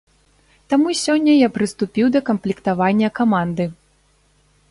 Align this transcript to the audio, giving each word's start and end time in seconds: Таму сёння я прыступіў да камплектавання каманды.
Таму 0.73 0.93
сёння 1.01 1.33
я 1.33 1.49
прыступіў 1.57 2.05
да 2.17 2.23
камплектавання 2.31 3.07
каманды. 3.19 3.65